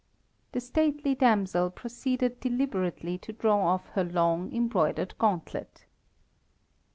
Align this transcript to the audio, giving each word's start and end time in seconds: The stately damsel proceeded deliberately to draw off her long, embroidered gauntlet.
The 0.53 0.59
stately 0.61 1.13
damsel 1.13 1.69
proceeded 1.69 2.39
deliberately 2.39 3.19
to 3.19 3.31
draw 3.33 3.63
off 3.67 3.89
her 3.89 4.03
long, 4.03 4.51
embroidered 4.51 5.13
gauntlet. 5.19 5.85